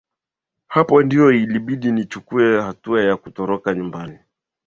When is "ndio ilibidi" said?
1.03-1.91